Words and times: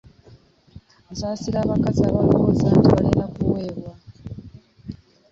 Nsaasira 1.11 1.57
abakazi 1.61 2.01
abalowooza 2.09 2.67
nti 2.77 2.87
balina 2.95 3.25
kuweebwa. 3.33 3.91